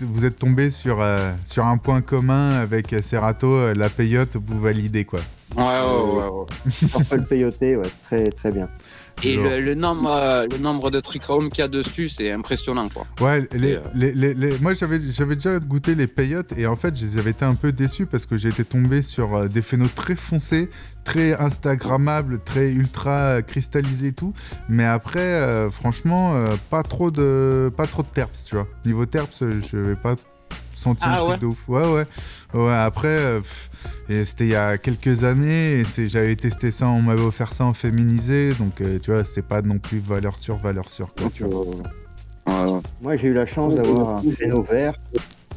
vous 0.00 0.24
êtes 0.24 0.38
tombé 0.38 0.70
sur, 0.70 1.00
euh, 1.02 1.32
sur 1.44 1.66
un 1.66 1.76
point 1.76 2.00
commun 2.00 2.52
avec 2.52 2.92
euh, 2.92 3.02
Serato, 3.02 3.52
euh, 3.52 3.74
la 3.74 3.90
Peyote, 3.90 4.36
vous 4.36 4.60
validez 4.60 5.04
quoi. 5.04 5.20
Ouais, 5.58 5.64
ouais, 5.64 6.20
ouais. 6.20 6.28
ouais. 6.28 6.88
Purple 6.92 7.22
Peyote, 7.22 7.60
ouais, 7.60 7.82
très 8.04 8.30
très 8.30 8.52
bien. 8.52 8.68
Et 9.24 9.34
le, 9.34 9.58
le 9.60 9.74
nombre, 9.74 10.12
euh, 10.12 10.46
le 10.48 10.58
nombre 10.58 10.92
de 10.92 11.00
trichomes 11.00 11.50
qu'il 11.50 11.58
y 11.58 11.64
a 11.64 11.68
dessus, 11.68 12.08
c'est 12.08 12.30
impressionnant 12.30 12.88
quoi. 12.88 13.04
Ouais, 13.20 13.48
les, 13.52 13.74
euh, 13.74 13.80
les, 13.92 14.12
les- 14.12 14.32
les- 14.34 14.58
moi 14.60 14.74
j'avais 14.74 15.00
j'avais 15.10 15.34
déjà 15.34 15.58
goûté 15.58 15.96
les 15.96 16.06
peyotes 16.06 16.56
et 16.56 16.68
en 16.68 16.76
fait 16.76 16.94
j'avais 16.96 17.30
été 17.30 17.44
un 17.44 17.56
peu 17.56 17.72
déçu 17.72 18.06
parce 18.06 18.26
que 18.26 18.36
j'ai 18.36 18.50
été 18.50 18.64
tombé 18.64 19.02
sur 19.02 19.34
euh, 19.34 19.48
des 19.48 19.60
phénos 19.60 19.92
très 19.92 20.14
foncés, 20.14 20.70
très 21.02 21.34
instagrammables, 21.40 22.38
très 22.44 22.70
ultra 22.70 23.10
euh, 23.10 23.42
cristallisés 23.42 24.08
et 24.08 24.12
tout. 24.12 24.32
Mais 24.68 24.84
après, 24.84 25.18
euh, 25.18 25.68
franchement, 25.68 26.36
euh, 26.36 26.54
pas 26.70 26.84
trop 26.84 27.10
de 27.10 27.72
pas 27.76 27.88
trop 27.88 28.02
de 28.02 28.08
terps, 28.14 28.44
tu 28.46 28.54
vois. 28.54 28.68
Niveau 28.86 29.04
terps, 29.04 29.42
euh, 29.42 29.60
je 29.68 29.76
vais 29.78 29.96
pas 29.96 30.14
senti 30.74 31.04
un 31.04 31.10
Ah 31.12 31.16
truc 31.18 31.30
ouais 31.30 31.38
de 31.38 31.46
ouf. 31.46 31.68
Ouais, 31.68 31.86
ouais. 31.92 32.06
Ouais, 32.54 32.72
après, 32.74 33.08
euh, 33.08 33.40
c'était 34.24 34.44
il 34.44 34.50
y 34.50 34.54
a 34.56 34.78
quelques 34.78 35.24
années 35.24 35.72
et 35.80 35.84
c'est- 35.84 36.08
j'avais 36.08 36.36
testé 36.36 36.70
ça, 36.70 36.86
on 36.88 37.02
m'avait 37.02 37.22
offert 37.22 37.52
ça 37.52 37.64
en 37.64 37.74
féminisé, 37.74 38.54
donc 38.54 38.80
euh, 38.80 38.98
tu 38.98 39.10
vois, 39.12 39.24
c'est 39.24 39.42
pas 39.46 39.60
non 39.62 39.78
plus 39.78 39.98
valeur 39.98 40.36
sûre, 40.36 40.56
valeur 40.56 40.88
sûre, 40.90 41.12
quoi, 41.16 41.30
tu 41.34 41.44
vois. 41.44 41.64
Ouais, 41.66 42.72
ouais. 42.72 42.80
Moi, 43.02 43.16
j'ai 43.16 43.28
eu 43.28 43.34
la 43.34 43.46
chance 43.46 43.74
d'avoir 43.74 44.16
un 44.18 44.22
phéno 44.38 44.62
vert, 44.62 44.94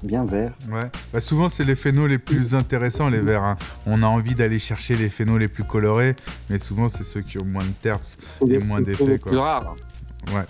bien 0.04 0.26
vert. 0.26 0.52
Ouais, 0.70 0.90
bah 1.14 1.22
souvent 1.22 1.48
c'est 1.48 1.64
les 1.64 1.76
phénos 1.76 2.10
les 2.10 2.18
plus 2.18 2.54
intéressants, 2.56 3.08
les 3.08 3.22
verts. 3.22 3.44
hein. 3.44 3.58
On 3.86 4.02
a 4.04 4.08
envie 4.08 4.36
d'aller 4.36 4.60
chercher 4.60 4.96
les 4.98 5.10
phénos 5.10 5.40
les 5.40 5.48
plus 5.48 5.64
colorés, 5.64 6.16
mais 6.50 6.58
souvent 6.58 6.90
c'est 6.90 7.04
ceux 7.06 7.22
qui 7.22 7.38
ont 7.42 7.46
moins 7.46 7.64
de 7.64 7.72
terps 7.82 8.18
et 8.50 8.58
moins 8.58 8.82
d'effets, 8.82 9.18
plus 9.20 9.36
quoi. 9.38 9.42
rare. 9.42 9.76
Ouais. 10.34 10.44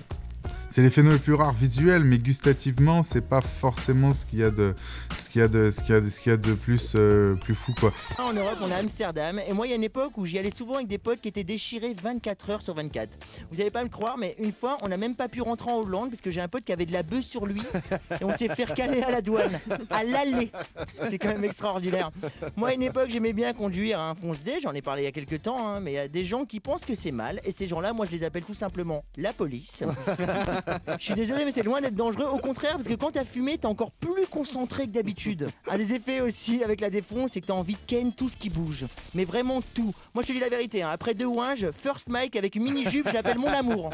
C'est 0.72 0.82
les 0.82 0.90
phénomènes 0.90 1.18
les 1.18 1.24
plus 1.24 1.34
rares 1.34 1.52
visuels, 1.52 2.06
mais 2.06 2.18
gustativement, 2.18 3.04
c'est 3.04 3.20
pas 3.20 3.42
forcément 3.42 4.14
ce 4.14 4.26
qu'il 4.26 4.40
y 4.40 4.44
a 4.44 4.52
de, 4.52 4.74
ce 5.18 5.30
qu'il 5.30 5.42
y 5.42 5.44
a 5.44 5.50
de, 5.50 5.70
ce 5.70 5.82
qu'il 5.82 5.94
y 5.94 5.98
a 5.98 6.00
de, 6.00 6.10
ce 6.10 6.20
qu'il 6.22 6.32
y 6.32 6.34
a 6.34 6.38
de 6.38 6.54
plus, 6.54 6.94
euh, 6.96 7.36
plus 7.36 7.56
fou 7.56 7.74
quoi. 7.78 7.92
En 8.18 8.32
Europe, 8.32 8.58
on 8.62 8.72
a 8.72 8.76
Amsterdam, 8.76 9.42
et 9.46 9.52
moi, 9.52 9.68
il 9.68 9.72
y 9.72 9.74
a 9.74 9.76
une 9.76 9.84
époque 9.84 10.18
où 10.18 10.26
j'y 10.26 10.40
allais 10.40 10.56
souvent 10.56 10.76
avec 10.76 10.88
des 10.88 10.98
potes 10.98 11.20
qui 11.20 11.28
étaient 11.28 11.44
déchirés 11.44 11.94
24 12.02 12.50
heures 12.52 12.62
sur 12.62 12.74
24. 12.74 13.18
Vous 13.52 13.60
allez 13.60 13.70
pas 13.70 13.84
me 13.84 13.90
croire, 13.90 14.18
mais 14.18 14.36
une 14.40 14.54
fois, 14.54 14.78
on 14.82 14.88
n'a 14.88 14.96
même 14.96 15.16
pas 15.16 15.28
pu 15.28 15.42
rentrer 15.42 15.70
en 15.70 15.80
Hollande 15.80 16.10
parce 16.10 16.22
que 16.22 16.32
j'ai 16.32 16.40
un 16.40 16.48
pote 16.48 16.64
qui 16.64 16.72
avait 16.72 16.86
de 16.86 16.94
la 16.94 17.04
bœuf 17.04 17.26
sur 17.26 17.46
lui, 17.46 17.62
et 18.22 18.24
on 18.24 18.32
s'est 18.32 18.48
fait 18.48 18.64
recaler 18.64 19.02
à 19.02 19.12
la 19.12 19.22
douane, 19.22 19.60
à 19.90 20.06
l'aller. 20.06 20.52
C'est 21.10 21.18
quand 21.18 21.30
même 21.30 21.44
extraordinaire. 21.44 22.12
Moi, 22.56 22.70
à 22.70 22.74
une 22.74 22.84
époque, 22.84 23.10
j'aimais 23.10 23.34
bien 23.34 23.52
conduire 23.52 24.00
un 24.00 24.16
fonce-dé, 24.16 24.60
j'en 24.64 24.72
ai 24.72 24.82
parlé 24.82 25.02
il 25.02 25.06
y 25.06 25.10
a 25.10 25.12
quelques 25.12 25.42
temps, 25.42 25.68
hein, 25.68 25.80
mais 25.82 25.92
il 25.92 25.96
y 25.96 26.00
a 26.00 26.08
des 26.08 26.24
gens 26.24 26.46
qui 26.46 26.62
pensent 26.62 26.86
que 26.86 26.96
c'est 26.96 27.12
mal, 27.12 27.42
et 27.44 27.52
ces 27.52 27.68
gens-là, 27.68 27.92
moi, 27.92 28.06
je 28.06 28.12
les 28.12 28.24
appelle 28.24 28.46
tout 28.46 28.54
simplement 28.54 29.04
la 29.18 29.34
police. 29.34 29.84
Je 31.00 31.04
suis 31.04 31.14
désolé, 31.14 31.46
mais 31.46 31.52
c'est 31.52 31.64
loin 31.64 31.82
d'être 31.82 31.96
dangereux. 31.96 32.26
Au 32.32 32.38
contraire, 32.38 32.74
parce 32.74 32.88
que 32.88 32.94
quand 32.96 33.12
t'as 33.12 33.24
fumé, 33.26 33.58
t'es 33.58 33.66
encore 33.68 33.92
plus 33.92 34.26
concentré 34.30 34.86
que 34.88 34.92
d'habitude. 34.92 35.50
Un 35.70 35.78
des 35.78 35.94
effets 35.94 36.22
aussi 36.22 36.64
avec 36.64 36.82
la 36.82 36.90
défonce, 36.90 37.32
c'est 37.34 37.42
que 37.42 37.48
t'as 37.48 37.54
envie 37.54 37.74
de 37.74 37.80
ken 37.88 38.12
tout 38.14 38.30
ce 38.30 38.36
qui 38.38 38.50
bouge. 38.50 38.86
Mais 39.16 39.26
vraiment 39.26 39.62
tout. 39.74 39.94
Moi, 40.14 40.24
je 40.24 40.28
te 40.28 40.34
dis 40.34 40.40
la 40.40 40.50
vérité. 40.50 40.84
hein, 40.84 40.90
Après 40.92 41.14
deux 41.14 41.26
winges, 41.26 41.70
first 41.72 42.08
mic 42.10 42.36
avec 42.36 42.56
une 42.56 42.64
mini-jupe, 42.64 43.08
je 43.10 43.14
l'appelle 43.14 43.38
mon 43.40 43.48
amour. 43.48 43.90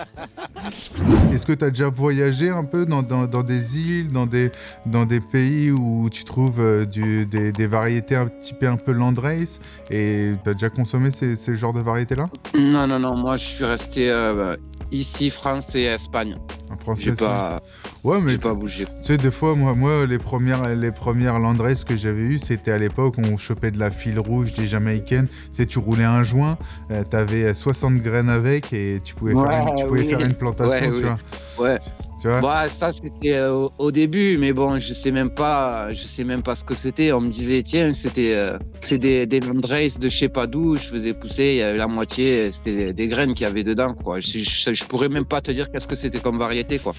Est-ce 1.31 1.45
que 1.45 1.53
tu 1.53 1.65
as 1.65 1.69
déjà 1.69 1.89
voyagé 1.89 2.49
un 2.49 2.63
peu 2.63 2.85
dans, 2.85 3.03
dans- 3.03 3.25
dans 3.27 3.43
des 3.43 3.77
îles, 3.79 4.11
dans 4.11 4.25
des, 4.25 4.51
dans 4.85 5.05
des 5.05 5.19
pays 5.19 5.71
où 5.71 6.09
tu 6.09 6.23
trouves 6.23 6.59
euh, 6.61 6.85
du- 6.85 7.25
des, 7.25 7.51
des 7.51 7.67
variétés 7.67 8.15
un 8.15 8.27
petit 8.27 8.53
peu 8.53 8.67
un 8.67 8.77
peu 8.77 8.91
landrace 8.91 9.59
et 9.89 10.33
tu 10.43 10.49
as 10.49 10.53
déjà 10.53 10.69
consommé 10.69 11.11
ces, 11.11 11.35
ces 11.35 11.55
genres 11.55 11.73
de 11.73 11.81
variétés-là? 11.81 12.29
Non, 12.55 12.87
non, 12.87 12.99
non, 12.99 13.15
moi 13.15 13.37
je 13.37 13.45
suis 13.45 13.65
resté 13.65 14.09
euh, 14.09 14.55
ici, 14.91 15.29
France 15.29 15.75
et 15.75 15.83
Espagne. 15.83 16.37
En 16.71 16.77
français 16.77 17.03
J'ai 17.03 17.15
ça 17.15 17.25
pas, 17.25 17.61
Ouais, 18.03 18.19
mais 18.21 18.31
j'ai 18.31 18.37
pas 18.37 18.53
bougé. 18.53 18.85
tu 18.85 18.91
sais, 19.01 19.17
des 19.17 19.31
fois, 19.31 19.55
moi, 19.55 19.73
moi 19.73 20.05
les 20.05 20.17
premières, 20.17 20.75
les 20.75 20.91
premières 20.91 21.39
landrace 21.39 21.83
que 21.83 21.95
j'avais 21.95 22.21
eues, 22.21 22.37
c'était 22.37 22.71
à 22.71 22.77
l'époque 22.77 23.15
où 23.17 23.21
on 23.31 23.37
chopait 23.37 23.71
de 23.71 23.79
la 23.79 23.89
file 23.91 24.19
rouge 24.19 24.53
des 24.53 24.67
Jamaïcaines. 24.67 25.27
Tu 25.27 25.35
sais, 25.51 25.65
tu 25.65 25.79
roulais 25.79 26.03
un 26.03 26.23
joint, 26.23 26.57
euh, 26.91 27.03
t'avais 27.03 27.53
60 27.53 27.95
graines 27.97 28.29
avec 28.29 28.73
et 28.73 28.99
tu 29.03 29.15
pouvais, 29.15 29.33
faire, 29.33 29.67
une, 29.67 29.75
tu 29.75 29.85
pouvais 29.85 30.01
oui. 30.01 30.07
faire 30.07 30.19
une 30.21 30.33
plantation, 30.33 30.71
Ouais, 30.73 30.87
tu 30.87 31.05
oui. 31.05 31.09
vois. 31.57 31.65
Ouais. 31.67 31.77
Bah, 32.23 32.67
ça 32.67 32.91
c'était 32.91 33.33
euh, 33.33 33.67
au, 33.77 33.91
début, 33.91 34.37
mais 34.39 34.51
bon, 34.51 34.79
je 34.79 34.93
sais 34.93 35.11
même 35.11 35.29
pas, 35.29 35.93
je 35.93 36.03
sais 36.03 36.23
même 36.23 36.41
pas 36.41 36.55
ce 36.55 36.63
que 36.63 36.73
c'était. 36.73 37.11
On 37.11 37.21
me 37.21 37.29
disait, 37.29 37.61
tiens, 37.63 37.93
c'était, 37.93 38.33
euh, 38.33 38.57
des, 38.91 39.25
des 39.27 39.39
landrace 39.39 39.99
de 39.99 40.09
je 40.09 40.17
sais 40.17 40.29
pas 40.29 40.47
d'où. 40.47 40.77
Je 40.77 40.87
faisais 40.87 41.13
pousser, 41.13 41.61
il 41.61 41.75
y 41.75 41.77
la 41.77 41.87
moitié, 41.87 42.51
c'était 42.51 42.93
des, 42.93 43.07
graines 43.07 43.33
qu'il 43.33 43.43
y 43.43 43.49
avait 43.49 43.63
dedans, 43.63 43.93
quoi. 43.93 44.19
Je, 44.19 44.39
je, 44.39 44.73
je 44.73 44.85
pourrais 44.85 45.09
même 45.09 45.25
pas 45.25 45.41
te 45.41 45.51
dire 45.51 45.71
qu'est-ce 45.71 45.87
que 45.87 45.95
c'était 45.95 46.19
comme 46.19 46.37
variété, 46.39 46.79
quoi. 46.79 46.93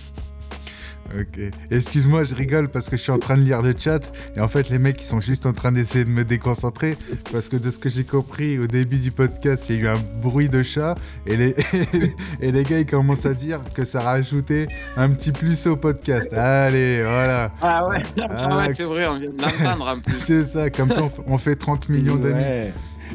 Ok. 1.19 1.41
Excuse-moi, 1.71 2.25
je 2.25 2.35
rigole 2.35 2.69
parce 2.69 2.89
que 2.91 2.97
je 2.97 3.03
suis 3.03 3.13
en 3.13 3.19
train 3.19 3.37
de 3.37 3.43
lire 3.43 3.63
le 3.63 3.75
chat 3.79 4.13
et 4.37 4.41
en 4.41 4.49
fait 4.49 4.69
les 4.69 4.79
mecs 4.79 5.01
ils 5.01 5.07
sont 5.07 5.21
juste 5.21 5.47
en 5.47 5.53
train 5.53 5.73
d'essayer 5.73 6.05
de 6.05 6.11
me 6.11 6.25
déconcentrer 6.25 6.97
parce 7.33 7.49
que 7.49 7.57
de 7.57 7.71
ce 7.71 7.79
que 7.79 7.89
j'ai 7.89 8.05
compris 8.05 8.59
au 8.59 8.67
début 8.67 8.99
du 8.99 9.11
podcast 9.11 9.67
il 9.71 9.77
y 9.77 9.79
a 9.79 9.83
eu 9.83 9.87
un 9.89 9.99
bruit 10.23 10.49
de 10.51 10.63
chat 10.63 10.97
et 11.27 11.37
les, 11.37 11.55
et 12.41 12.53
les 12.53 12.65
gars 12.65 12.81
ils 12.81 12.87
commencent 12.87 13.25
à 13.27 13.33
dire 13.35 13.61
que 13.75 13.85
ça 13.85 14.01
rajoutait 14.03 14.69
un 14.97 15.09
petit 15.11 15.33
plus 15.33 15.67
au 15.67 15.77
podcast. 15.77 16.33
Allez, 16.35 17.01
voilà. 17.03 17.53
Ah 17.63 17.89
ouais, 17.89 18.03
Ah, 18.29 18.59
ouais 18.59 18.75
c'est 18.75 18.85
vrai, 18.85 19.07
on 19.07 19.19
vient 19.19 19.31
de 19.31 19.41
l'entendre 19.43 19.87
en 19.89 20.01
plus. 20.01 20.15
C'est 20.27 20.45
ça, 20.45 20.69
comme 20.71 20.91
ça 20.91 21.09
on 21.27 21.39
fait 21.39 21.57
30 21.57 21.89
millions 21.89 22.17
d'amis. 22.17 22.35
Ouais. 22.35 22.73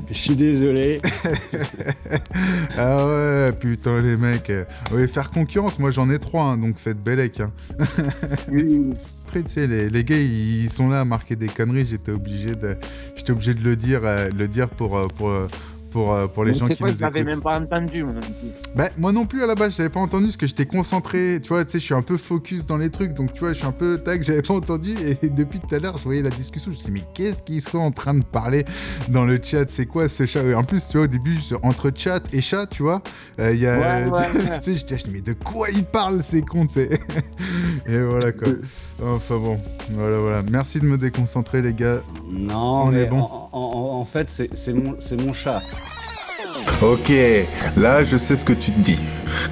Je 0.10 0.14
suis 0.14 0.36
désolé. 0.36 1.00
Ah 2.76 3.06
ouais, 3.06 3.52
putain 3.54 4.02
les 4.02 4.18
mecs. 4.18 4.50
Vous 4.50 4.96
voulez 4.96 5.08
faire 5.08 5.30
concurrence 5.30 5.78
Moi 5.78 5.92
j'en 5.92 6.10
ai 6.10 6.18
trois, 6.18 6.46
hein, 6.46 6.58
donc 6.58 6.78
faites 6.80 7.02
bellec. 7.02 7.40
Hein. 7.40 7.52
Après, 9.26 9.44
tu 9.44 9.54
sais, 9.54 9.68
les, 9.68 9.90
les 9.90 10.04
gars, 10.04 10.20
ils 10.20 10.70
sont 10.70 10.90
là 10.90 11.02
à 11.02 11.06
marquer 11.06 11.36
des 11.36 11.48
conneries. 11.48 11.86
J'étais 11.86 12.12
obligé 12.12 12.52
de, 12.52 12.78
j'étais 13.16 13.32
obligé 13.32 13.54
de 13.54 13.64
le 13.64 13.76
dire, 13.76 14.02
euh, 14.04 14.30
le 14.36 14.48
dire 14.48 14.70
pour, 14.70 14.96
euh, 14.98 15.08
pour, 15.08 15.30
euh, 15.30 15.48
pour, 15.94 16.12
euh, 16.14 16.28
pour 16.28 16.44
les 16.44 16.54
gens 16.56 16.66
qui 16.66 16.76
quoi, 16.82 16.90
nous 16.92 16.98
je 16.98 17.06
écoutent. 17.06 17.24
même 17.26 17.42
pas 17.42 17.60
entendu, 17.62 18.04
moi. 18.04 18.16
Bah, 18.76 18.90
moi 18.98 19.12
non 19.12 19.26
plus 19.28 19.44
à 19.44 19.48
la 19.48 19.54
base, 19.56 19.76
j'avais 19.78 19.90
pas 19.90 20.00
entendu 20.00 20.26
parce 20.26 20.38
que 20.38 20.48
j'étais 20.48 20.66
concentré. 20.66 21.40
Tu 21.42 21.50
vois, 21.50 21.64
tu 21.64 21.72
sais, 21.74 21.80
je 21.80 21.86
suis 21.86 21.94
un 21.94 22.02
peu 22.02 22.18
focus 22.18 22.66
dans 22.66 22.78
les 22.78 22.90
trucs, 22.90 23.14
donc 23.14 23.34
tu 23.34 23.42
vois, 23.42 23.54
je 23.54 23.60
suis 23.60 23.68
un 23.68 23.72
peu 23.72 24.00
tac, 24.00 24.24
j'avais 24.24 24.42
pas 24.42 24.56
entendu. 24.56 24.96
Et 25.22 25.30
depuis 25.30 25.60
tout 25.60 25.74
à 25.74 25.80
l'heure, 25.80 25.98
je 25.98 26.04
voyais 26.04 26.24
la 26.24 26.32
discussion. 26.32 26.72
Je 26.72 26.78
me 26.78 26.82
suis 26.84 26.92
dit, 26.92 27.00
mais 27.00 27.06
qu'est-ce 27.14 27.44
qu'ils 27.44 27.62
sont 27.62 27.78
en 27.78 27.92
train 27.92 28.16
de 28.16 28.24
parler 28.24 28.66
dans 29.10 29.24
le 29.24 29.40
chat? 29.42 29.70
C'est 29.70 29.86
quoi 29.86 30.10
ce 30.10 30.26
chat? 30.26 30.42
En 30.58 30.64
plus, 30.64 30.88
tu 30.88 30.98
vois, 30.98 31.06
au 31.06 31.08
début, 31.08 31.36
je- 31.38 31.56
entre 31.62 31.92
chat 31.96 32.22
et 32.34 32.42
chat, 32.42 32.66
tu 32.66 32.82
vois, 32.84 33.02
euh, 33.40 33.54
il 33.54 33.60
y 33.62 33.68
a. 33.68 33.78
Ouais, 33.80 34.10
ouais, 34.12 34.60
tu 34.60 34.76
sais, 34.76 34.96
je 34.98 35.04
dis, 35.04 35.10
mais 35.12 35.22
de 35.22 35.34
quoi 35.34 35.70
ils 35.70 35.86
parlent 35.86 36.24
ces 36.24 36.42
cons, 36.42 36.66
Et 37.88 38.00
voilà 38.00 38.32
quoi. 38.32 38.48
Enfin 39.04 39.38
bon, 39.38 39.60
voilà, 39.92 40.18
voilà. 40.20 40.42
Merci 40.50 40.80
de 40.80 40.86
me 40.86 40.98
déconcentrer, 40.98 41.62
les 41.62 41.74
gars. 41.74 42.02
Non, 42.32 42.86
On 42.86 42.92
mais 42.92 43.02
est 43.02 43.06
bon. 43.06 43.28
En- 43.62 44.06
fait, 44.06 44.28
c'est 44.36 44.50
c'est 44.64 44.74
mon, 44.74 44.96
c'est 45.00 45.20
mon 45.20 45.34
chat. 45.34 45.62
Ok, 46.82 47.12
là 47.78 48.04
je 48.04 48.18
sais 48.18 48.36
ce 48.36 48.46
que 48.46 48.54
tu 48.54 48.72
te 48.72 48.80
dis. 48.80 49.00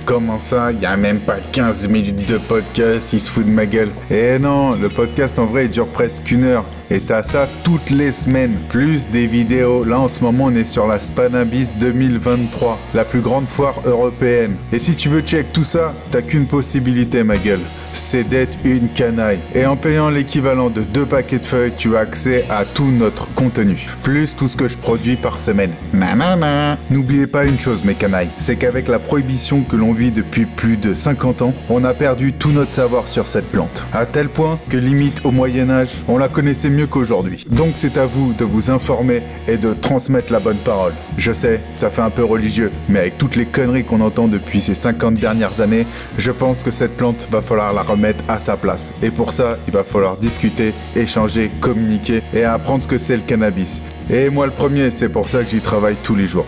Comment 0.05 0.39
ça, 0.39 0.72
il 0.72 0.79
y 0.81 0.86
a 0.86 0.96
même 0.98 1.20
pas 1.20 1.38
15 1.51 1.88
minutes 1.88 2.27
de 2.29 2.38
podcast, 2.38 3.13
il 3.13 3.20
se 3.20 3.31
fout 3.31 3.46
de 3.46 3.50
ma 3.51 3.65
gueule. 3.65 3.91
Eh 4.10 4.38
non, 4.39 4.75
le 4.75 4.89
podcast 4.89 5.39
en 5.39 5.46
vrai 5.46 5.65
il 5.65 5.72
dure 5.72 5.88
presque 5.88 6.29
une 6.31 6.43
heure. 6.43 6.65
Et 6.91 7.00
c'est 7.00 7.13
à 7.13 7.24
ça 7.24 7.48
toutes 7.63 7.89
les 7.89 8.12
semaines, 8.12 8.57
plus 8.67 9.07
des 9.07 9.25
vidéos. 9.25 9.86
Là 9.86 9.98
en 9.98 10.10
ce 10.10 10.21
moment 10.21 10.45
on 10.48 10.55
est 10.55 10.65
sur 10.65 10.88
la 10.88 11.00
Spanabis 11.00 11.74
2023, 11.79 12.77
la 12.93 13.05
plus 13.05 13.21
grande 13.21 13.48
foire 13.48 13.79
européenne. 13.86 14.57
Et 14.74 14.79
si 14.79 14.93
tu 14.95 15.07
veux 15.07 15.21
check 15.21 15.53
tout 15.53 15.63
ça, 15.63 15.93
t'as 16.12 16.21
qu'une 16.21 16.48
possibilité 16.48 17.24
ma 17.24 17.38
gueule. 17.38 17.62
C'est 17.93 18.24
d'être 18.24 18.57
une 18.63 18.89
canaille. 18.89 19.39
Et 19.53 19.65
en 19.65 19.75
payant 19.75 20.10
l'équivalent 20.10 20.69
de 20.69 20.81
deux 20.81 21.05
paquets 21.05 21.39
de 21.39 21.45
feuilles, 21.45 21.74
tu 21.75 21.95
as 21.95 22.01
accès 22.01 22.45
à 22.50 22.63
tout 22.63 22.89
notre 22.89 23.33
contenu. 23.33 23.86
Plus 24.01 24.36
tout 24.36 24.48
ce 24.48 24.55
que 24.55 24.69
je 24.69 24.77
produis 24.77 25.17
par 25.17 25.39
semaine. 25.39 25.71
Nanana. 25.93 26.77
N'oubliez 26.89 27.27
pas 27.27 27.45
une 27.45 27.60
chose 27.60 27.83
mes 27.83 27.95
canailles, 27.95 28.29
c'est 28.38 28.55
qu'avec 28.55 28.88
la 28.88 29.00
prohibition 29.00 29.63
que 29.63 29.75
l'on 29.75 29.93
vit 29.93 30.12
depuis 30.12 30.45
plus 30.45 30.77
de 30.77 30.93
50 30.93 31.41
ans, 31.41 31.53
on 31.69 31.83
a 31.83 31.93
perdu 31.93 32.33
tout 32.33 32.51
notre 32.51 32.71
savoir 32.71 33.07
sur 33.07 33.27
cette 33.27 33.50
plante. 33.50 33.86
À 33.93 34.05
tel 34.05 34.29
point 34.29 34.60
que 34.69 34.77
limite 34.77 35.25
au 35.25 35.31
Moyen 35.31 35.69
Âge, 35.69 35.91
on 36.07 36.17
la 36.17 36.27
connaissait 36.27 36.69
qu'aujourd'hui. 36.85 37.45
Donc 37.50 37.73
c'est 37.75 37.97
à 37.97 38.05
vous 38.05 38.33
de 38.33 38.45
vous 38.45 38.71
informer 38.71 39.23
et 39.47 39.57
de 39.57 39.73
transmettre 39.73 40.31
la 40.31 40.39
bonne 40.39 40.57
parole. 40.57 40.93
Je 41.17 41.31
sais, 41.31 41.61
ça 41.73 41.89
fait 41.89 42.01
un 42.01 42.09
peu 42.09 42.23
religieux, 42.23 42.71
mais 42.89 43.00
avec 43.00 43.17
toutes 43.17 43.35
les 43.35 43.45
conneries 43.45 43.83
qu'on 43.83 44.01
entend 44.01 44.27
depuis 44.27 44.61
ces 44.61 44.75
50 44.75 45.15
dernières 45.15 45.61
années, 45.61 45.85
je 46.17 46.31
pense 46.31 46.63
que 46.63 46.71
cette 46.71 46.97
plante 46.97 47.27
va 47.31 47.41
falloir 47.41 47.73
la 47.73 47.83
remettre 47.83 48.23
à 48.27 48.39
sa 48.39 48.57
place. 48.57 48.93
Et 49.01 49.11
pour 49.11 49.33
ça, 49.33 49.57
il 49.67 49.73
va 49.73 49.83
falloir 49.83 50.17
discuter, 50.17 50.73
échanger, 50.95 51.51
communiquer 51.59 52.21
et 52.33 52.43
apprendre 52.43 52.83
ce 52.83 52.88
que 52.88 52.97
c'est 52.97 53.15
le 53.15 53.23
cannabis. 53.23 53.81
Et 54.09 54.29
moi 54.29 54.45
le 54.45 54.51
premier, 54.51 54.91
c'est 54.91 55.09
pour 55.09 55.29
ça 55.29 55.43
que 55.43 55.50
j'y 55.50 55.61
travaille 55.61 55.95
tous 56.03 56.15
les 56.15 56.25
jours. 56.25 56.47